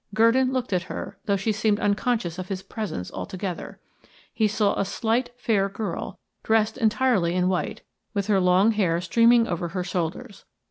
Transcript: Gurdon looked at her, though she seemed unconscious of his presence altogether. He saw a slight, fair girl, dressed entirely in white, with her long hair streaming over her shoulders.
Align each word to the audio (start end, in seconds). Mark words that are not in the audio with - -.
Gurdon 0.15 0.51
looked 0.51 0.73
at 0.73 0.81
her, 0.89 1.19
though 1.27 1.35
she 1.37 1.51
seemed 1.51 1.79
unconscious 1.79 2.39
of 2.39 2.47
his 2.47 2.63
presence 2.63 3.11
altogether. 3.11 3.79
He 4.33 4.47
saw 4.47 4.73
a 4.73 4.83
slight, 4.83 5.29
fair 5.37 5.69
girl, 5.69 6.17
dressed 6.41 6.75
entirely 6.75 7.35
in 7.35 7.49
white, 7.49 7.83
with 8.15 8.25
her 8.25 8.39
long 8.39 8.71
hair 8.71 8.99
streaming 8.99 9.47
over 9.47 9.67
her 9.67 9.83
shoulders. 9.83 10.43